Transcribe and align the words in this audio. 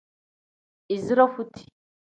Izire 0.95 1.25
futi. 1.33 1.61